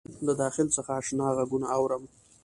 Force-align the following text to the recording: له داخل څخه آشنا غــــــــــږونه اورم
له 0.25 0.33
داخل 0.41 0.67
څخه 0.75 0.91
آشنا 0.99 1.27
غــــــــــږونه 1.37 1.67
اورم 1.77 2.03